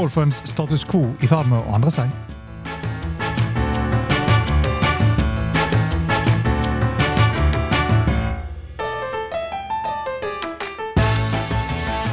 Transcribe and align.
proffgolferens 0.00 0.42
status 0.48 0.84
quo 0.84 1.02
i 1.20 1.28
ferd 1.28 1.48
med 1.50 1.60
å 1.60 1.74
andre 1.76 1.90
seg? 1.92 2.08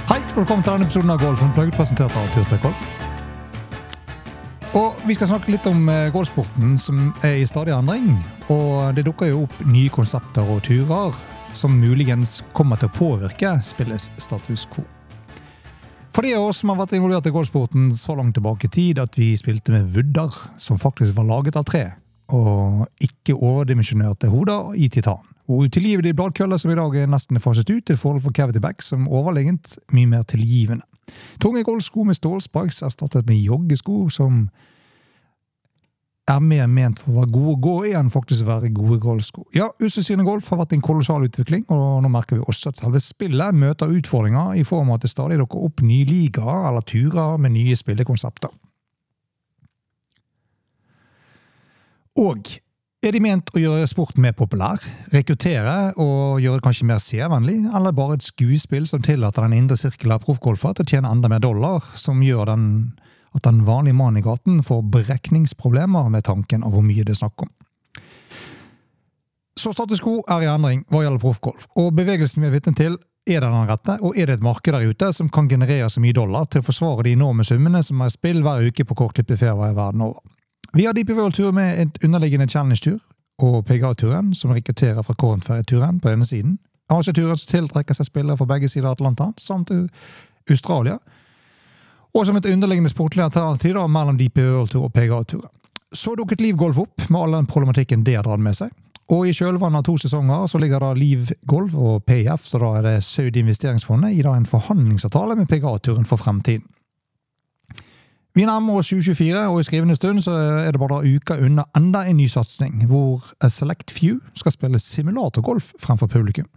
Hei, 0.08 0.20
velkommen 0.36 0.66
til 0.66 0.74
denne 0.74 0.88
episoden 0.88 1.14
av 1.14 1.22
Golf 1.22 1.46
Unplugged, 1.46 1.78
presentert 1.78 2.12
av 2.12 2.28
Turtøy 2.36 2.60
Golf. 2.66 2.84
Og 4.76 5.00
Vi 5.08 5.16
skal 5.16 5.32
snakke 5.32 5.54
litt 5.54 5.66
om 5.70 5.88
eh, 5.90 6.10
golfsporten, 6.12 6.76
som 6.78 7.14
er 7.24 7.40
i 7.40 7.48
stadig 7.48 7.72
endring. 7.72 8.18
Og 8.52 8.92
Det 9.00 9.08
dukker 9.08 9.32
jo 9.32 9.46
opp 9.48 9.64
nye 9.64 9.90
konsepter 9.90 10.44
og 10.44 10.60
turer 10.68 11.16
som 11.56 11.80
muligens 11.80 12.42
kommer 12.54 12.76
til 12.76 12.92
å 12.92 12.98
påvirke 13.00 13.56
spillets 13.64 14.12
status 14.20 14.68
quo. 14.76 14.84
For 16.18 16.26
de 16.26 16.32
av 16.34 16.48
oss 16.48 16.64
som 16.64 16.72
har 16.72 16.80
vært 16.80 16.96
involvert 16.98 17.28
i 17.30 17.32
golfsporten 17.36 17.92
så 17.94 18.16
langt 18.18 18.34
tilbake 18.34 18.66
i 18.66 18.72
tid 18.74 18.98
at 18.98 19.14
vi 19.20 19.36
spilte 19.38 19.70
med 19.70 19.92
vudder 19.94 20.34
som 20.58 20.80
faktisk 20.82 21.14
var 21.14 21.28
laget 21.30 21.60
av 21.60 21.68
tre, 21.70 21.84
og 22.34 22.88
ikke 23.06 23.36
overdimensjonerte 23.36 24.32
hoder 24.34 24.72
i 24.82 24.88
titan. 24.90 25.22
Og 25.46 25.68
utilgivelige 25.68 26.18
bladkøller 26.18 26.58
som 26.58 26.74
i 26.74 26.80
dag 26.80 26.98
er 26.98 27.12
nesten 27.14 27.38
faset 27.38 27.70
ut 27.70 27.86
til 27.86 28.00
forhold 28.02 28.24
for 28.26 28.34
cavity 28.34 28.58
back, 28.58 28.82
som 28.82 29.06
overlegent 29.06 29.76
mye 29.94 30.10
mer 30.10 30.26
tilgivende. 30.26 30.82
Tunge 31.38 31.62
golfsko 31.62 32.08
med 32.10 32.18
stålspikes 32.18 32.82
erstattet 32.90 33.30
med 33.30 33.38
joggesko 33.38 34.08
som 34.10 34.48
er 36.28 36.44
mer 36.44 36.68
ment 36.68 37.00
for 37.00 37.14
å 37.14 37.22
være 37.22 37.32
gode 37.32 37.54
å 37.54 37.62
gå 37.64 37.76
i 37.88 37.94
enn 37.98 38.12
faktisk 38.12 38.44
å 38.44 38.50
være 38.50 38.72
gode 38.76 39.00
golfsko. 39.04 39.46
Ja, 39.56 39.70
Utseendssynet 39.80 40.28
golf 40.28 40.50
har 40.52 40.60
vært 40.62 40.76
en 40.76 40.84
kolossal 40.84 41.24
utvikling, 41.28 41.64
og 41.72 42.02
nå 42.04 42.12
merker 42.12 42.40
vi 42.40 42.46
også 42.52 42.74
at 42.74 42.82
selve 42.82 43.00
spillet 43.04 43.56
møter 43.56 43.94
utfordringer 43.96 44.60
i 44.60 44.66
form 44.68 44.92
av 44.92 45.00
at 45.00 45.08
det 45.08 45.14
stadig 45.14 45.40
dukker 45.40 45.68
opp 45.70 45.84
nye 45.88 46.08
ligaer 46.08 46.68
eller 46.70 46.88
turer 46.88 47.40
med 47.42 47.56
nye 47.56 47.80
spillekonsepter. 47.80 48.52
Og 52.18 52.56
er 53.06 53.14
de 53.14 53.22
ment 53.22 53.52
å 53.54 53.62
gjøre 53.62 53.88
sporten 53.88 54.24
mer 54.26 54.34
populær, 54.36 54.82
rekruttere 55.14 55.94
og 56.02 56.42
gjøre 56.42 56.60
det 56.60 56.66
kanskje 56.66 56.88
mer 56.90 57.02
seervennlig, 57.04 57.60
eller 57.78 57.96
bare 57.96 58.18
et 58.18 58.26
skuespill 58.26 58.88
som 58.90 59.04
tillater 59.06 59.46
den 59.46 59.60
indre 59.62 59.78
sirkel 59.80 60.16
av 60.16 60.26
proffgolfer 60.26 60.76
til 60.76 60.88
å 60.88 60.92
tjene 60.92 61.12
enda 61.14 61.32
mer 61.32 61.44
dollar, 61.44 61.86
som 61.96 62.24
gjør 62.26 62.50
den 62.52 62.66
at 63.38 63.46
den 63.46 63.64
vanlige 63.68 63.98
mannen 63.98 64.22
i 64.22 64.26
gaten 64.26 64.64
får 64.66 64.84
brekningsproblemer 64.94 66.10
med 66.14 66.26
tanken 66.28 66.66
av 66.66 66.74
hvor 66.76 66.86
mye 66.86 67.06
det 67.06 67.16
er 67.16 67.22
snakk 67.22 67.46
om. 67.46 67.52
Så 69.58 69.74
status 69.74 70.02
quo 70.04 70.22
er 70.30 70.46
i 70.46 70.50
endring 70.52 70.84
hva 70.92 71.02
gjelder 71.02 71.22
proffgolf, 71.22 71.66
og 71.82 71.94
bevegelsen 71.98 72.44
vi 72.44 72.50
er 72.50 72.58
vitne 72.58 72.76
til, 72.78 72.98
er 73.28 73.42
det 73.42 73.50
den 73.52 73.68
rette, 73.68 73.98
og 74.06 74.16
er 74.16 74.30
det 74.30 74.38
et 74.38 74.46
marked 74.46 74.72
der 74.72 74.86
ute 74.88 75.10
som 75.14 75.30
kan 75.34 75.50
generere 75.50 75.90
så 75.90 76.00
mye 76.00 76.16
dollar 76.16 76.46
til 76.48 76.62
å 76.62 76.68
forsvare 76.68 77.04
de 77.08 77.16
enorme 77.18 77.44
summene 77.44 77.82
som 77.84 78.02
er 78.02 78.12
i 78.12 78.14
spill 78.14 78.44
hver 78.46 78.70
uke 78.70 78.86
på 78.88 78.96
kortklippeferier 79.02 79.76
verden 79.76 80.06
over? 80.06 80.22
Vi 80.76 80.86
har 80.86 80.94
Deep 80.94 81.10
World 81.10 81.36
Tour 81.36 81.52
med 81.56 81.80
et 81.82 82.00
underliggende 82.06 82.48
challenge-tur, 82.48 83.00
og 83.44 83.66
PGA-turen, 83.66 84.34
som 84.36 84.54
rekrutterer 84.54 85.04
fra 85.06 85.14
Cornferry-turen 85.14 86.00
på 86.02 86.10
ene 86.10 86.26
siden. 86.26 86.58
Asia-turen 86.90 87.38
som 87.38 87.52
tiltrekker 87.52 87.98
seg 87.98 88.08
spillere 88.08 88.38
fra 88.40 88.48
begge 88.50 88.70
sider 88.72 88.88
av 88.88 88.98
Atlanteren, 88.98 89.36
samt 89.38 89.74
Australia. 90.50 90.98
Og 92.18 92.26
som 92.26 92.38
et 92.40 92.48
underliggende 92.50 92.90
sportlig 92.90 93.22
alternativ 93.22 93.76
da, 93.78 93.84
mellom 93.86 94.18
DP 94.18 94.40
World-tur 94.42 94.88
og 94.88 94.94
PGA-turen. 94.96 95.52
Så 95.94 96.16
dukket 96.18 96.42
Liv 96.42 96.56
Golf 96.58 96.80
opp, 96.82 97.04
med 97.10 97.22
all 97.22 97.36
den 97.38 97.46
problematikken 97.46 98.02
det 98.08 98.18
dratt 98.26 98.42
med 98.42 98.58
seg. 98.58 98.72
Og 99.14 99.30
i 99.30 99.36
kjølvannet 99.38 99.84
av 99.84 99.86
to 99.86 99.94
sesonger 100.02 100.48
så 100.50 100.60
ligger 100.60 100.82
da 100.82 100.90
Liv 100.98 101.30
Golf 101.48 101.76
og 101.78 102.02
PIF, 102.10 102.48
så 102.50 102.60
da 102.60 102.72
er 102.80 102.88
det 102.88 102.96
Saudi 103.06 103.40
Investeringsfondet, 103.40 104.18
i 104.18 104.26
da 104.26 104.34
en 104.34 104.50
forhandlingsavtale 104.50 105.38
med 105.38 105.48
PGA-turen 105.52 106.10
for 106.10 106.20
fremtiden. 106.20 106.66
Vi 108.38 108.46
nærmer 108.46 108.82
oss 108.82 108.90
2024, 108.90 109.46
og 109.48 109.62
i 109.62 109.70
skrivende 109.70 109.96
stund 109.96 110.26
så 110.26 110.34
er 110.66 110.74
det 110.74 110.82
bare 110.82 111.00
uka 111.06 111.38
unna 111.38 111.70
enda 111.78 112.04
en 112.06 112.18
ny 112.18 112.28
satsing, 112.30 112.84
hvor 112.90 113.30
A 113.42 113.50
Select 113.50 113.94
Few 113.94 114.20
skal 114.38 114.54
spille 114.54 114.82
simulatorgolf 114.82 115.72
fremfor 115.82 116.10
publikum. 116.10 116.50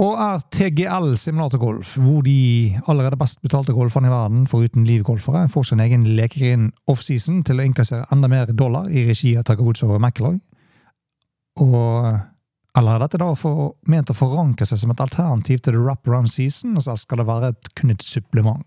Og 0.00 0.16
er 0.16 0.40
TGL 0.48 1.10
simulatorgolf, 1.20 1.96
hvor 2.00 2.22
de 2.24 2.72
allerede 2.88 3.18
best 3.20 3.42
betalte 3.44 3.74
golferne 3.76 4.08
i 4.08 4.12
verden, 4.12 4.46
foruten 4.48 4.86
livgolfere, 4.88 5.50
får 5.52 5.68
sin 5.68 5.82
egen 5.84 6.06
lekegrind 6.16 6.70
offseason 6.88 7.42
til 7.44 7.60
å 7.60 7.66
innkassere 7.66 8.08
enda 8.14 8.30
mer 8.32 8.54
dollar 8.56 8.88
i 8.88 9.04
regi 9.10 9.34
av 9.36 9.44
Takabuzo 9.50 9.90
og 9.92 10.00
McIlroy. 10.00 10.38
Og 11.60 12.20
eller 12.72 12.94
er 12.94 13.02
dette 13.04 13.20
da 13.20 13.28
for, 13.36 13.74
ment 13.84 14.08
å 14.08 14.16
forankre 14.16 14.64
seg 14.64 14.80
som 14.80 14.92
et 14.94 15.02
alternativ 15.04 15.60
til 15.60 15.74
the 15.76 15.80
wrap-around 15.80 16.32
season, 16.32 16.72
og 16.78 16.86
så 16.86 16.96
skal 16.96 17.20
det 17.20 17.28
være 17.28 17.52
et, 17.52 17.68
kun 17.76 17.92
et 17.92 18.04
supplement? 18.04 18.64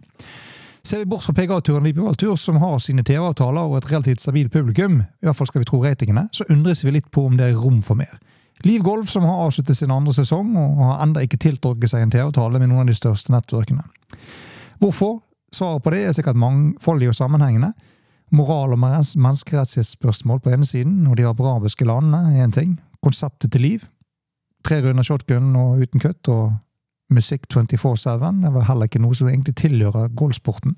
Ser 0.86 1.02
vi 1.02 1.10
bort 1.10 1.26
fra 1.26 1.34
PGA-turen 1.34 1.88
og 2.06 2.18
Tur, 2.22 2.36
som 2.38 2.60
har 2.62 2.78
sine 2.84 3.02
TV-avtaler 3.02 3.66
og 3.66 3.80
et 3.80 3.88
relativt 3.90 4.22
stabilt 4.22 4.54
publikum, 4.54 5.00
i 5.02 5.26
hvert 5.26 5.40
fall 5.40 5.50
skal 5.50 5.64
vi 5.64 5.70
tro 5.72 5.82
ratingene, 5.82 6.28
så 6.30 6.46
undres 6.54 6.86
vi 6.86 6.94
litt 6.94 7.10
på 7.10 7.26
om 7.26 7.40
det 7.40 7.50
er 7.50 7.58
rom 7.58 7.82
for 7.82 7.98
mer. 7.98 8.14
Liv 8.64 8.82
Golf, 8.82 9.10
som 9.10 9.24
har 9.24 9.46
avsluttet 9.46 9.78
sin 9.78 9.92
andre 9.92 10.14
sesong 10.16 10.56
og 10.58 10.80
har 10.84 11.04
enda 11.04 11.24
ikke 11.26 11.40
tiltrukket 11.42 11.92
seg 11.92 12.06
en 12.06 12.14
TV-avtale 12.14 12.62
med 12.62 12.72
noen 12.72 12.86
av 12.86 12.90
de 12.90 12.98
største 12.98 13.34
nettverkene. 13.34 13.84
Hvorfor? 14.80 15.20
Svaret 15.56 15.84
på 15.84 15.92
det 15.94 16.02
er 16.04 16.16
sikkert 16.16 16.40
mangfoldig 16.40 17.12
og 17.12 17.16
sammenhengende. 17.16 17.74
Moral- 18.36 18.74
og 18.74 18.82
menneskerettighetsspørsmål 18.82 20.42
på 20.44 20.52
ene 20.56 20.66
siden, 20.66 21.06
og 21.08 21.18
de 21.18 21.28
arabiske 21.28 21.86
landene 21.86 22.34
er 22.34 22.48
én 22.48 22.56
ting. 22.56 22.80
Konseptet 23.04 23.52
til 23.52 23.62
Liv. 23.62 23.86
Tre 24.66 24.82
runder 24.82 25.06
shotgun 25.06 25.56
og 25.56 25.84
uten 25.84 26.02
kutt, 26.02 26.28
og 26.28 26.56
musikk 27.14 27.46
24-7 27.54 28.10
er 28.10 28.52
vel 28.52 28.66
heller 28.66 28.90
ikke 28.90 29.04
noe 29.04 29.16
som 29.16 29.30
egentlig 29.30 29.56
tilhører 29.62 30.10
golfsporten. 30.18 30.76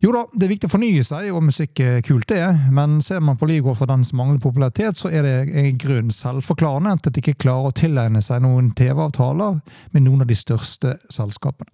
Jo 0.00 0.14
da, 0.14 0.22
det 0.32 0.46
er 0.46 0.52
viktig 0.54 0.68
å 0.70 0.72
fornye 0.72 1.02
seg, 1.04 1.26
og 1.28 1.42
musikk 1.44 1.80
er 1.84 1.98
kult, 2.04 2.30
det, 2.32 2.40
men 2.72 3.02
ser 3.04 3.20
man 3.20 3.36
på 3.36 3.44
livgolf 3.50 3.82
og 3.84 3.90
dens 3.90 4.14
manglende 4.16 4.40
popularitet, 4.40 4.96
så 4.96 5.10
er 5.12 5.26
det 5.26 5.34
en 5.60 5.80
grunn 5.80 6.12
selvforklarende 6.14 6.94
at 6.96 7.10
de 7.10 7.20
ikke 7.20 7.36
klarer 7.44 7.68
å 7.68 7.74
tilegne 7.76 8.22
seg 8.24 8.40
noen 8.40 8.70
TV-avtaler 8.78 9.58
med 9.92 10.06
noen 10.06 10.24
av 10.24 10.30
de 10.30 10.38
største 10.40 10.94
selskapene. 11.12 11.68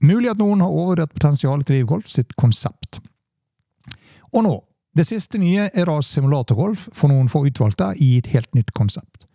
Mulig 0.00 0.30
at 0.32 0.40
noen 0.40 0.62
har 0.64 0.72
overvurdert 0.72 1.12
potensialet 1.16 1.68
til 1.68 1.78
livgolf 1.78 2.08
sitt 2.12 2.32
konsept. 2.40 3.02
Og 4.32 4.44
nå, 4.44 4.54
det 4.96 5.04
siste 5.08 5.36
nye 5.40 5.68
er 5.68 5.88
da 5.88 5.98
simulatorgolf 6.00 6.88
for 6.96 7.12
noen 7.12 7.28
få 7.28 7.44
utvalgte 7.48 7.90
i 8.00 8.14
et 8.22 8.30
helt 8.32 8.56
nytt 8.56 8.72
konsept. 8.76 9.28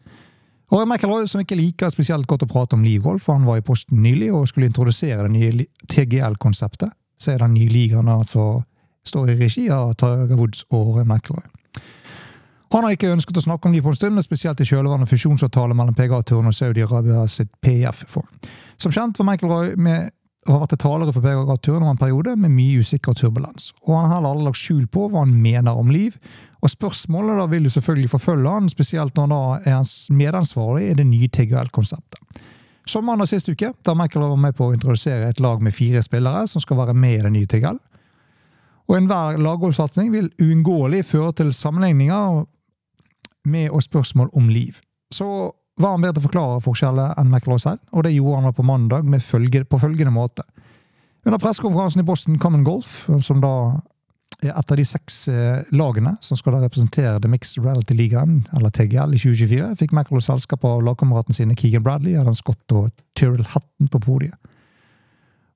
Roy 0.72 0.88
McElroy, 0.88 1.28
som 1.30 1.44
ikke 1.44 1.60
liker 1.60 1.94
spesielt 1.94 2.26
godt 2.30 2.48
å 2.48 2.50
prate 2.50 2.78
om 2.78 2.86
livgolf, 2.86 3.28
han 3.30 3.46
var 3.46 3.60
i 3.60 3.66
posten 3.66 4.02
nylig 4.02 4.32
og 4.34 4.50
skulle 4.50 4.70
introdusere 4.72 5.28
det 5.28 5.34
nye 5.36 5.68
TGL-konseptet, 5.92 6.94
så 7.22 7.34
er 7.34 7.44
den 7.44 7.56
nye 7.56 7.72
ligaen 7.72 8.12
som 8.28 8.64
står 9.08 9.34
i 9.34 9.40
regi 9.40 9.68
av 9.74 9.96
Tiger 10.02 10.38
Woods 10.38 10.66
og 10.70 11.02
McIlroy. 11.06 11.48
Han 12.72 12.86
har 12.86 12.96
ikke 12.96 13.12
ønsket 13.12 13.42
å 13.42 13.44
snakke 13.44 13.68
om 13.68 13.74
de 13.76 13.82
på 13.84 13.92
en 13.92 13.98
stund, 13.98 14.16
men 14.16 14.24
spesielt 14.24 14.62
i 14.64 14.68
kjølvannet 14.68 15.04
av 15.04 15.12
fusjonsavtale 15.12 15.76
mellom 15.76 15.96
PGA-turen 15.98 16.48
og 16.48 16.56
Saudi-Arabia 16.56 17.26
sitt 17.28 17.52
PF-fond. 17.60 18.52
Som 18.80 18.94
kjent 18.96 19.20
var 19.20 19.28
McIlroy 19.28 19.76
med 19.76 20.12
og 20.50 20.56
har 20.56 20.62
vært 20.64 20.80
talere 20.82 21.14
for 21.14 21.22
PGA-turen 21.22 21.84
over 21.84 21.94
en 21.94 22.00
periode 22.02 22.32
med 22.40 22.54
mye 22.56 22.82
usikker 22.82 23.14
turbulens. 23.18 23.68
Og 23.86 23.94
han 23.94 24.08
har 24.08 24.16
heller 24.16 24.32
aldri 24.34 24.48
lagt 24.48 24.62
skjul 24.62 24.88
på 24.90 25.04
hva 25.12 25.22
han 25.22 25.36
mener 25.38 25.78
om 25.78 25.92
liv. 25.94 26.16
Og 26.66 26.72
spørsmålet 26.72 27.38
da 27.38 27.46
vil 27.52 27.68
jo 27.68 27.74
selvfølgelig 27.76 28.10
forfølge 28.16 28.56
han, 28.56 28.70
spesielt 28.72 29.14
når 29.18 29.28
han 29.28 29.36
da 29.36 29.76
er 29.76 29.92
medansvarlig 30.18 30.88
i 30.88 30.96
det 30.98 31.06
nye 31.12 31.30
TGL-konseptet. 31.30 32.42
Sommeren 32.92 33.24
og 33.24 33.30
sist 33.30 33.48
uke, 33.48 33.72
da 33.86 33.96
Michael 33.96 34.26
var 34.34 34.40
med 34.42 34.56
på 34.58 34.68
å 34.68 34.76
introdusere 34.76 35.30
et 35.32 35.40
lag 35.44 35.62
med 35.64 35.76
fire 35.76 36.02
spillere 36.04 36.44
som 36.50 36.64
skal 36.64 36.80
være 36.82 36.96
med 36.98 37.18
i 37.18 37.24
det 37.24 37.32
nye 37.32 37.48
TGL. 37.48 37.80
Og 38.92 38.98
enhver 38.98 39.38
laggolfsatsing 39.40 40.10
vil 40.12 40.32
uunngåelig 40.42 41.06
føre 41.08 41.32
til 41.40 41.54
sammenligninger 41.56 42.42
med 43.52 43.70
og 43.72 43.84
spørsmål 43.86 44.34
om 44.38 44.50
liv. 44.52 44.82
Så 45.14 45.28
var 45.80 45.96
han 45.96 46.04
bedre 46.04 46.18
til 46.18 46.26
å 46.26 46.28
forklare 46.28 46.64
forskjellet 46.66 47.22
enn 47.22 47.32
Michael 47.32 47.62
selv, 47.64 47.80
og 47.96 48.04
det 48.06 48.14
gjorde 48.16 48.42
han 48.42 48.50
da 48.50 48.56
på 48.58 48.68
mandag 48.68 49.08
følge, 49.24 49.64
på 49.66 49.80
følgende 49.80 50.14
måte. 50.14 50.44
Under 51.26 51.40
pressekonferansen 51.40 52.02
i 52.02 52.06
Boston 52.06 52.40
Common 52.42 52.66
Golf, 52.66 53.06
som 53.22 53.42
da 53.42 53.54
et 54.50 54.72
av 54.74 54.78
de 54.78 54.86
seks 54.88 55.28
eh, 55.30 55.62
lagene 55.76 56.16
som 56.26 56.40
skal 56.40 56.56
da 56.56 56.64
representere 56.64 57.20
The 57.22 57.30
Mixed 57.30 57.62
Reality 57.62 57.98
Ligaen, 57.98 58.40
eller 58.58 58.74
TGL, 58.74 59.14
i 59.14 59.22
2024, 59.22 59.68
fikk 59.80 59.94
McIlroy 59.94 60.24
selskap 60.26 60.66
av 60.66 60.82
lagkameratene 60.86 61.38
sine 61.38 61.58
Keegan 61.58 61.86
Bradley, 61.86 62.16
Adam 62.18 62.38
Scott 62.38 62.78
og 62.78 62.90
Tyrrell 63.18 63.46
Hatton 63.54 63.92
på 63.92 64.02
podiet. 64.02 64.38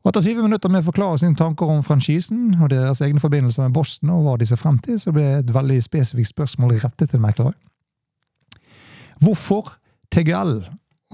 Og 0.05 0.11
Etter 0.11 0.21
20 0.21 0.45
minutter 0.45 0.69
med 0.69 0.83
å 0.83 0.89
forklare 0.91 1.17
sine 1.17 1.37
tanker 1.37 1.71
om 1.73 1.81
franchisen 1.85 2.51
og 2.59 2.69
deres 2.69 3.01
egne 3.01 3.21
forbindelser 3.21 3.65
med 3.65 3.73
Boston, 3.73 4.11
og 4.13 4.27
hva 4.27 4.35
de 4.37 4.45
ser 4.45 4.61
frem 4.61 4.77
til, 4.85 4.99
så 5.01 5.13
ble 5.15 5.25
et 5.39 5.53
veldig 5.53 5.79
spesifikt 5.81 6.29
spørsmål 6.29 6.75
rettet 6.83 7.09
til 7.09 7.23
McIlroy. 7.23 7.55
Hvorfor 9.25 9.73
TGL 10.13 10.59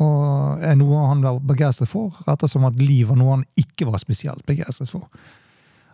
er 0.01 0.75
noe 0.79 1.05
han 1.07 1.23
var 1.23 1.39
begeistret 1.45 1.89
for, 1.91 2.19
ettersom 2.27 2.67
at 2.67 2.79
Liv 2.81 3.07
var 3.11 3.19
noe 3.19 3.37
han 3.37 3.47
ikke 3.59 3.87
var 3.87 4.01
spesielt 4.01 4.43
begeistret 4.47 4.91
for. 4.91 5.07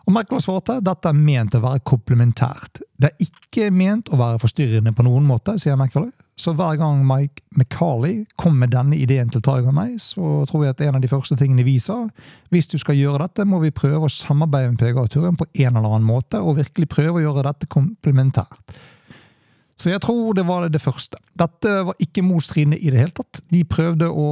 Og 0.07 0.13
Merkel 0.15 0.39
svarte 0.39 0.77
dette 0.79 1.11
er 1.11 1.17
ment 1.19 1.55
å 1.57 1.59
være 1.65 1.83
komplementært. 1.87 2.79
Det 2.95 3.09
er 3.09 3.25
ikke 3.27 3.67
ment 3.75 4.07
å 4.07 4.19
være 4.19 4.39
forstyrrende 4.39 4.93
på 4.95 5.03
noen 5.03 5.27
måte, 5.27 5.57
sier 5.59 5.75
Merkel. 5.79 6.11
så 6.37 6.53
hver 6.53 6.77
gang 6.77 6.99
Mike 7.01 7.41
McCarley 7.57 8.25
kom 8.37 8.59
med 8.61 8.69
denne 8.69 8.95
ideen 8.95 9.29
til 9.33 9.41
Tiger 9.41 9.71
og 9.71 9.73
meg, 9.73 9.95
så 9.97 10.45
tror 10.45 10.63
jeg 10.63 10.75
at 10.75 10.83
en 10.85 10.99
av 10.99 11.01
de 11.01 11.09
første 11.09 11.35
tingene 11.35 11.65
vi 11.65 11.79
sa 11.81 12.03
hvis 12.53 12.69
du 12.69 12.77
skal 12.77 12.95
gjøre 12.95 13.25
dette, 13.25 13.45
må 13.45 13.57
vi 13.63 13.73
prøve 13.73 14.05
å 14.05 14.11
samarbeide 14.13 14.75
med 14.75 14.77
PGA-turen 14.77 15.39
på 15.39 15.47
en 15.49 15.79
eller 15.79 15.89
annen 15.89 16.05
måte, 16.05 16.37
og 16.37 16.59
virkelig 16.59 16.91
prøve 16.93 17.17
å 17.17 17.23
gjøre 17.25 17.47
dette 17.49 17.67
komplementært. 17.73 18.77
Så 19.77 19.89
jeg 19.89 20.01
tror 20.05 20.37
det 20.37 20.45
var 20.45 20.69
det 20.69 20.81
første. 20.81 21.17
Dette 21.37 21.73
var 21.89 21.97
ikke 22.01 22.25
motstridende 22.25 22.77
i 22.77 22.93
det 22.93 23.01
hele 23.01 23.17
tatt. 23.17 23.41
De 23.49 23.63
prøvde 23.65 24.09
å 24.09 24.29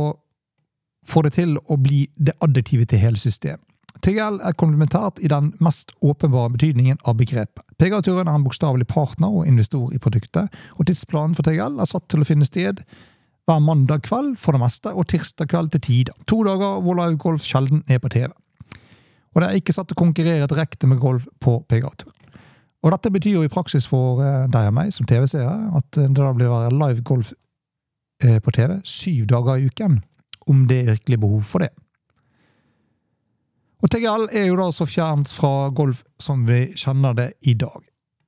få 1.06 1.22
det 1.26 1.36
til 1.38 1.58
å 1.58 1.78
bli 1.78 2.06
det 2.18 2.38
additive 2.42 2.86
til 2.90 3.02
hele 3.02 3.18
systemet. 3.18 3.66
TGL 4.06 4.36
er 4.46 4.54
komplementært 4.54 5.18
i 5.26 5.30
den 5.32 5.48
mest 5.66 5.90
åpenbare 6.06 6.52
betydningen 6.54 7.00
av 7.10 7.16
begrepet. 7.18 7.64
PGA-turen 7.82 8.28
er 8.30 8.36
en 8.38 8.44
bokstavelig 8.46 8.86
partner 8.86 9.34
og 9.34 9.48
investor 9.50 9.90
i 9.96 10.02
produktet, 10.02 10.52
og 10.78 10.86
tidsplanen 10.86 11.34
for 11.34 11.48
TGL 11.48 11.80
er 11.82 11.90
satt 11.90 12.06
til 12.14 12.22
å 12.22 12.28
finne 12.28 12.46
sted 12.46 12.84
hver 13.50 13.64
mandag 13.66 14.04
kveld 14.06 14.36
for 14.42 14.54
det 14.54 14.62
meste, 14.62 14.94
og 14.94 15.08
tirsdag 15.10 15.50
kveld 15.50 15.72
til 15.74 15.82
tider. 15.88 16.18
To 16.30 16.44
dager 16.46 16.84
hvor 16.86 17.00
live 17.00 17.18
golf 17.22 17.48
sjelden 17.50 17.82
er 17.90 17.98
på 18.04 18.12
TV. 18.14 18.30
Og 19.34 19.42
det 19.42 19.48
er 19.48 19.58
ikke 19.58 19.74
satt 19.74 19.90
til 19.90 19.98
å 19.98 20.04
konkurrere 20.04 20.50
direkte 20.54 20.90
med 20.90 21.02
golf 21.02 21.26
på 21.42 21.58
PGA-turen. 21.66 22.14
Og 22.86 22.94
dette 22.94 23.10
betyr 23.10 23.40
jo 23.40 23.48
i 23.48 23.50
praksis 23.50 23.88
for 23.90 24.22
eh, 24.22 24.44
deg 24.54 24.70
og 24.70 24.76
meg 24.78 24.92
som 24.94 25.10
TV-seere 25.10 25.72
at 25.80 25.90
det 25.98 26.12
da 26.14 26.30
blir 26.38 26.54
live 26.70 27.02
golf 27.02 27.34
livegolf 27.34 27.34
på 28.46 28.52
TV 28.56 28.78
syv 28.88 29.26
dager 29.28 29.58
i 29.60 29.66
uken, 29.68 29.98
om 30.48 30.62
det 30.70 30.78
er 30.84 30.94
virkelig 30.94 31.20
behov 31.20 31.42
for 31.50 31.66
det. 31.66 31.74
Og 33.86 33.92
TGL 33.94 34.32
er 34.34 34.48
jo 34.48 34.56
da 34.58 34.72
så 34.74 34.88
fjernt 34.90 35.30
fra 35.30 35.70
golf 35.78 36.00
som 36.18 36.48
vi 36.48 36.72
kjenner 36.74 37.14
det 37.14 37.28
i 37.46 37.54
dag. 37.54 37.84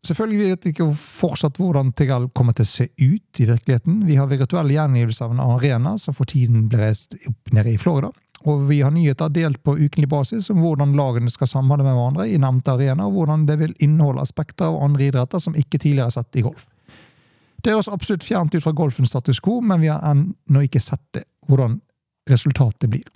Selvfølgelig 0.06 0.52
vet 0.52 0.68
vi 0.68 0.74
ikke 0.76 0.86
fortsatt 1.02 1.58
hvordan 1.58 1.90
TGL 1.98 2.28
kommer 2.38 2.54
til 2.54 2.68
å 2.68 2.70
se 2.70 2.86
ut 2.86 3.42
i 3.42 3.48
virkeligheten. 3.50 4.04
Vi 4.06 4.20
har 4.20 4.30
virtuell 4.30 4.70
gjengivelse 4.76 5.26
av 5.26 5.34
en 5.34 5.42
arena 5.42 5.96
som 5.98 6.14
for 6.14 6.30
tiden 6.30 6.68
ble 6.70 6.84
reist 6.84 7.18
opp 7.26 7.52
nede 7.58 7.74
i 7.74 7.82
Florida. 7.82 8.14
Og 8.46 8.68
vi 8.70 8.84
har 8.86 8.94
nyheter 8.94 9.34
delt 9.34 9.64
på 9.66 9.74
ukentlig 9.80 10.12
basis 10.14 10.52
om 10.54 10.62
hvordan 10.62 10.94
lagene 10.96 11.34
skal 11.34 11.50
samhandle 11.50 11.90
med 11.90 11.98
hverandre 11.98 12.30
i 12.30 12.38
nevnte 12.38 12.78
arena, 12.78 13.10
og 13.10 13.18
hvordan 13.18 13.50
det 13.50 13.58
vil 13.64 13.74
inneholde 13.82 14.22
aspekter 14.22 14.70
av 14.70 14.78
andre 14.86 15.10
idretter 15.10 15.42
som 15.42 15.58
ikke 15.58 15.82
tidligere 15.82 16.12
er 16.12 16.20
sett 16.20 16.38
i 16.38 16.46
golf. 16.46 16.68
Det 17.66 17.74
er 17.74 17.82
også 17.82 17.98
absolutt 17.98 18.24
fjernt 18.28 18.54
ut 18.54 18.62
fra 18.62 18.78
golfens 18.78 19.10
status 19.10 19.42
quo, 19.42 19.58
men 19.66 19.82
vi 19.82 19.90
har 19.90 20.06
ennå 20.06 20.68
ikke 20.70 20.86
sett 20.86 21.02
det, 21.18 21.26
hvordan 21.50 21.80
resultatet 22.30 22.94
blir. 22.94 23.10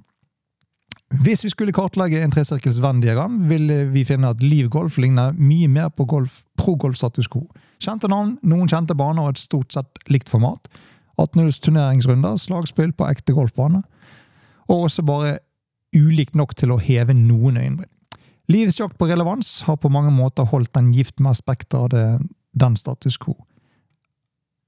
Hvis 1.20 1.44
vi 1.44 1.50
skulle 1.52 1.74
kartlegge 1.76 2.22
en 2.24 2.32
tresirkels 2.32 2.80
Venn-diagram, 2.80 3.42
ville 3.50 3.84
vi 3.92 4.06
finne 4.08 4.30
at 4.32 4.44
livgolf 4.44 4.96
ligner 5.02 5.36
mye 5.36 5.68
mer 5.68 5.90
på 5.92 6.06
golf, 6.08 6.42
pro-golf 6.56 6.96
status 6.96 7.28
quo. 7.28 7.44
Kjente 7.84 8.08
navn, 8.08 8.38
noen 8.48 8.70
kjente 8.72 8.96
baner 8.96 9.26
og 9.26 9.34
et 9.34 9.42
stort 9.42 9.76
sett 9.76 10.00
likt 10.12 10.32
format. 10.32 10.70
18-hulls 11.20 11.60
turneringsrunder, 11.66 12.38
slagspill 12.40 12.94
på 12.96 13.10
ekte 13.12 13.36
golfbane. 13.36 13.82
Og 14.72 14.88
også 14.88 15.04
bare 15.04 15.40
ulikt 15.98 16.38
nok 16.40 16.56
til 16.56 16.72
å 16.72 16.80
heve 16.80 17.16
noen 17.18 17.60
øyenbryn. 17.60 17.92
Livs 18.52 18.80
jakt 18.80 18.98
på 19.00 19.08
relevans 19.12 19.62
har 19.68 19.78
på 19.80 19.92
mange 19.92 20.12
måter 20.16 20.48
holdt 20.48 20.72
den 20.76 20.94
gift 20.96 21.20
med 21.20 21.34
aspekter 21.36 21.86
av 21.86 21.92
det, 21.92 22.06
den 22.56 22.80
status 22.80 23.20
quo. 23.20 23.36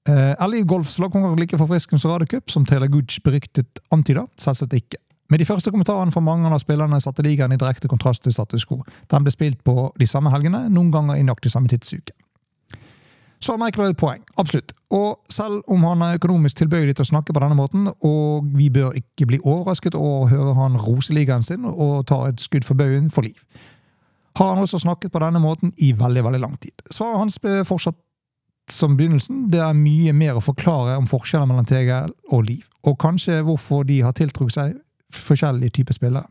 Eh, 0.08 0.36
Liv 0.52 0.68
Golfs 0.68 0.98
lagkonkurranse 1.00 1.40
like 1.40 1.60
forfriskende 1.60 2.04
som 2.04 2.12
Radiocup, 2.12 2.52
som 2.52 2.68
Taylor 2.68 2.92
Gooch 2.92 3.22
beryktet 3.24 3.80
antyder? 3.96 4.28
Selvsagt 4.40 4.76
ikke. 4.76 5.00
Med 5.34 5.40
de 5.42 5.46
første 5.50 5.72
kommentarene 5.74 6.14
fra 6.14 6.22
mange 6.22 6.46
av 6.46 6.60
spillerne 6.62 7.00
satte 7.02 7.24
ligaen 7.26 7.56
i 7.56 7.58
direkte 7.58 7.90
kontrast 7.90 8.22
til 8.22 8.34
status 8.36 8.68
quo. 8.70 8.84
Den 9.10 9.24
ble 9.26 9.32
spilt 9.34 9.64
på 9.66 9.88
de 9.98 10.06
samme 10.06 10.30
helgene, 10.30 10.68
noen 10.70 10.92
ganger 10.94 11.18
i 11.18 11.24
nøyaktig 11.26 11.50
samme 11.50 11.72
tidsuke. 11.72 12.14
Så 13.42 13.56
har 13.56 13.58
Michael 13.58 13.96
et 13.96 13.98
poeng, 13.98 14.22
absolutt. 14.38 14.76
Og 14.94 15.18
selv 15.34 15.66
om 15.74 15.82
han 15.90 16.06
er 16.06 16.20
økonomisk 16.20 16.62
tilbøyelig 16.62 17.00
til 17.00 17.08
å 17.08 17.10
snakke 17.16 17.34
på 17.34 17.42
denne 17.42 17.58
måten, 17.58 17.90
og 18.06 18.46
vi 18.54 18.70
bør 18.70 18.94
ikke 19.02 19.32
bli 19.32 19.42
overrasket 19.42 19.98
over 19.98 20.28
å 20.28 20.30
høre 20.36 20.54
han 20.62 20.78
rose 20.86 21.18
ligaen 21.18 21.42
sin 21.42 21.66
og 21.66 22.06
ta 22.14 22.22
et 22.30 22.46
skudd 22.46 22.70
for 22.70 22.78
baugen 22.78 23.10
for 23.10 23.26
liv, 23.26 23.42
har 24.38 24.54
han 24.54 24.62
også 24.62 24.84
snakket 24.86 25.18
på 25.18 25.26
denne 25.26 25.42
måten 25.42 25.74
i 25.82 25.96
veldig, 25.98 26.28
veldig 26.30 26.46
lang 26.46 26.56
tid. 26.62 26.78
Svaret 26.94 27.24
hans 27.26 27.42
ble 27.42 27.66
fortsatt 27.66 27.98
som 28.70 28.94
begynnelsen. 29.02 29.48
Det 29.50 29.66
er 29.66 29.74
mye 29.82 30.14
mer 30.14 30.38
å 30.38 30.46
forklare 30.46 31.02
om 31.02 31.10
forskjellen 31.10 31.50
mellom 31.50 31.66
TGL 31.66 32.14
og 32.30 32.50
Liv, 32.54 32.70
og 32.86 33.02
kanskje 33.02 33.42
hvorfor 33.42 33.82
de 33.90 34.04
har 34.06 34.14
tiltrukket 34.14 34.62
seg 34.62 34.82
forskjellige 35.18 35.80
typer 35.80 35.94
spillere. 35.94 36.26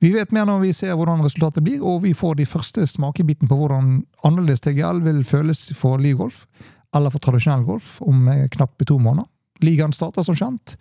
Vi 0.00 0.14
vet 0.14 0.32
mer 0.32 0.46
når 0.48 0.62
vi 0.62 0.72
ser 0.72 0.96
hvordan 0.96 1.20
resultatet 1.24 1.64
blir, 1.64 1.82
og 1.84 2.02
vi 2.06 2.14
får 2.16 2.38
de 2.38 2.46
første 2.48 2.86
smakebiten 2.88 3.48
på 3.48 3.56
hvordan 3.56 3.98
annerledes 4.24 4.64
TGL 4.64 5.02
vil 5.04 5.20
føles 5.28 5.66
for 5.76 6.00
livgolf, 6.00 6.46
eller 6.96 7.12
for 7.12 7.20
tradisjonell 7.20 7.66
golf, 7.68 7.98
om 8.00 8.24
knappe 8.54 8.88
to 8.88 8.96
måneder. 8.98 9.28
Ligaen 9.60 9.92
starter 9.92 10.24
som 10.24 10.38
kjent 10.38 10.76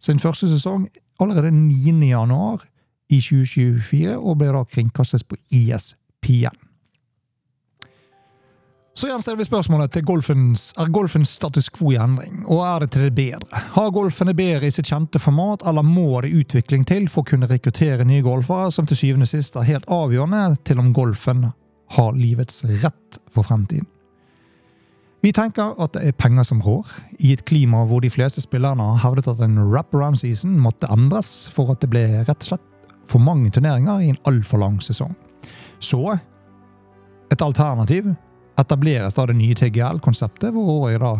sin 0.00 0.22
første 0.22 0.46
sesong 0.50 0.86
allerede 1.20 1.50
9. 1.50 1.96
januar 2.06 2.62
i 3.10 3.18
2024, 3.18 4.14
og 4.18 4.38
ble 4.38 4.52
da 4.54 4.62
kringkastet 4.68 5.26
på 5.26 5.38
ESPN. 5.50 6.65
Så 8.96 9.10
gjenstiller 9.10 9.36
vi 9.36 9.44
spørsmålet 9.44 9.92
til 9.92 10.04
golfens, 10.08 10.70
er 10.80 10.88
golfens 10.88 11.34
status 11.36 11.66
quo 11.68 11.90
i 11.92 11.98
endring, 12.00 12.38
og 12.48 12.62
er 12.64 12.80
det 12.80 12.94
til 12.94 13.02
det 13.04 13.10
bedre? 13.18 13.60
Har 13.74 13.90
golfen 13.92 14.30
det 14.30 14.38
bedre 14.38 14.70
i 14.70 14.72
sitt 14.72 14.88
kjente 14.88 15.20
format, 15.20 15.66
eller 15.68 15.84
må 15.84 16.22
det 16.24 16.30
utvikling 16.32 16.86
til 16.88 17.04
for 17.12 17.20
å 17.20 17.28
kunne 17.28 17.48
rekruttere 17.50 18.06
nye 18.08 18.24
golfere, 18.24 18.70
som 18.72 18.88
til 18.88 18.96
syvende 18.96 19.28
og 19.28 19.32
sist 19.34 19.60
er 19.60 19.68
helt 19.68 19.92
avgjørende 19.92 20.56
til 20.64 20.80
om 20.80 20.94
golfen 20.96 21.50
har 21.98 22.16
livets 22.16 22.64
rett 22.80 23.20
for 23.28 23.44
fremtiden? 23.44 23.84
Vi 25.20 25.34
tenker 25.36 25.76
at 25.76 25.92
det 25.92 26.06
er 26.08 26.16
penger 26.16 26.48
som 26.48 26.64
rår, 26.64 26.88
i 27.20 27.34
et 27.36 27.44
klima 27.44 27.84
hvor 27.84 28.00
de 28.00 28.08
fleste 28.08 28.40
spillerne 28.40 28.80
har 28.94 29.02
hevdet 29.04 29.28
at 29.28 29.44
en 29.44 29.60
wraparound 29.60 30.16
season 30.22 30.56
måtte 30.56 30.88
endres 30.88 31.50
for 31.52 31.68
at 31.74 31.84
det 31.84 31.92
ble 31.92 32.06
rett 32.22 32.48
og 32.48 32.54
slett 32.54 32.94
for 33.04 33.20
mange 33.20 33.52
turneringer 33.52 34.06
i 34.06 34.14
en 34.14 34.22
altfor 34.24 34.64
lang 34.64 34.80
sesong. 34.80 35.12
Så 35.84 36.16
et 37.28 37.42
alternativ 37.44 38.14
etableres 38.60 39.16
da 39.16 39.26
det 39.28 39.36
nye 39.38 39.56
TGL-konseptet, 39.56 40.52
hvor 40.54 40.66
rådet 40.66 41.00
da, 41.02 41.12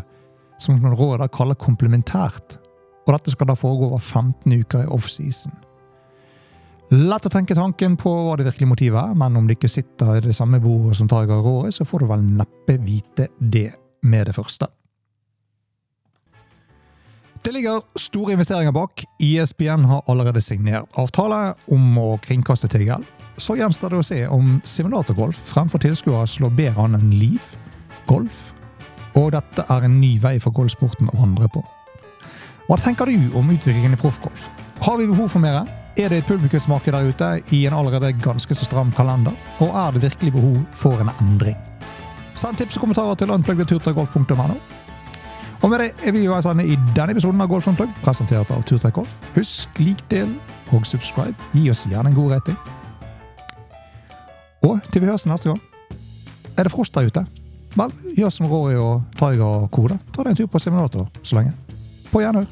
som 0.63 0.81
rådet 0.81 1.21
da 1.25 1.29
kaller 1.33 1.59
komplementært. 1.61 2.59
Og 3.07 3.15
dette 3.15 3.35
skal 3.35 3.51
da 3.51 3.57
foregå 3.59 3.91
over 3.91 4.03
15 4.03 4.53
uker 4.53 4.85
i 4.85 4.91
offseason. 4.91 5.55
Lett 6.95 7.27
å 7.27 7.31
tenke 7.33 7.55
tanken 7.59 7.97
på 7.99 8.11
hva 8.11 8.37
det 8.39 8.47
virkelige 8.47 8.71
motivet 8.71 9.01
er, 9.01 9.15
men 9.19 9.39
om 9.39 9.47
du 9.49 9.57
ikke 9.57 9.71
sitter 9.71 10.21
i 10.21 10.23
det 10.23 10.37
samme 10.37 10.61
bordet 10.63 11.01
som 11.01 11.09
Tiger 11.11 11.43
Rory, 11.43 11.73
så 11.75 11.87
får 11.87 12.05
du 12.05 12.11
vel 12.13 12.27
neppe 12.39 12.79
vite 12.79 13.27
det 13.39 13.73
med 14.07 14.29
det 14.31 14.37
første. 14.37 14.69
Det 17.47 17.53
ligger 17.55 17.83
store 17.99 18.35
investeringer 18.35 18.75
bak. 18.75 19.05
ISBN 19.23 19.85
har 19.87 20.07
allerede 20.11 20.41
signert 20.43 20.91
avtale 20.99 21.55
om 21.71 21.99
å 21.99 22.17
kringkaste 22.23 22.71
TGL. 22.71 23.05
Så 23.37 23.57
gjenstår 23.59 23.93
det 23.93 24.01
å 24.01 24.07
se 24.07 24.21
om 24.33 24.59
simulatorgolf 24.65 25.39
fremfor 25.51 25.83
tilskuere 25.83 26.27
slår 26.31 26.55
bedre 26.57 26.87
an 26.87 26.97
enn 26.97 27.11
liv, 27.13 27.43
golf, 28.09 28.53
og 29.17 29.33
dette 29.35 29.65
er 29.73 29.85
en 29.87 29.99
ny 30.01 30.17
vei 30.21 30.37
for 30.41 30.55
golfsporten 30.57 31.11
å 31.13 31.19
vandre 31.21 31.49
på. 31.53 31.65
Hva 32.67 32.79
tenker 32.83 33.09
du 33.09 33.37
om 33.39 33.51
utviklingen 33.53 33.95
i 33.95 34.01
proffgolf? 34.01 34.49
Har 34.83 34.97
vi 34.99 35.09
behov 35.09 35.29
for 35.33 35.45
mer? 35.45 35.67
Er 35.97 36.11
det 36.13 36.19
et 36.21 36.29
publikumsmarked 36.29 36.93
der 36.93 37.09
ute 37.09 37.29
i 37.57 37.63
en 37.67 37.77
allerede 37.77 38.13
ganske 38.21 38.55
så 38.55 38.67
stram 38.67 38.91
kalender? 38.93 39.33
Og 39.65 39.71
er 39.71 39.95
det 39.95 40.03
virkelig 40.03 40.33
behov 40.33 40.59
for 40.77 41.01
en 41.01 41.13
endring? 41.21 41.57
Send 42.37 42.59
tips 42.61 42.77
og 42.77 42.85
kommentarer 42.85 43.15
til 43.17 43.33
unpluggedturtreggolf.no. 43.33 44.59
Og 45.63 45.71
med 45.71 45.79
det 45.81 45.93
er 46.05 46.13
vi 46.13 46.25
jo 46.25 46.37
i 46.37 46.77
denne 46.97 47.11
episoden 47.11 47.41
av 47.41 47.49
Golf 47.49 47.69
Unplugged, 47.69 47.95
presentert 48.05 48.51
av 48.51 48.63
Turtreck 48.63 48.99
Husk 49.35 49.79
lik, 49.79 50.03
del 50.11 50.29
og 50.73 50.85
subscribe. 50.87 51.35
Gi 51.55 51.71
oss 51.71 51.87
gjerne 51.89 52.13
en 52.13 52.15
god 52.15 52.33
rating. 52.33 52.59
Og 54.65 54.81
til 54.93 55.03
vi 55.03 55.11
høres 55.11 55.27
neste 55.29 55.51
gang, 55.51 55.61
er 56.57 56.63
det 56.65 56.73
frost 56.73 56.95
der 56.95 57.07
ute? 57.07 57.27
Vel, 57.77 57.93
gjør 58.17 58.33
som 58.33 58.49
Rory 58.49 58.75
og 58.81 59.03
Tiger 59.19 59.45
og 59.45 59.71
Kode. 59.71 59.99
Ta 60.15 60.25
deg 60.25 60.33
en 60.33 60.39
tur 60.39 60.49
på 60.49 60.61
simulator 60.63 61.09
så 61.23 61.37
lenge. 61.37 61.53
På 62.13 62.23
gjenhør. 62.25 62.47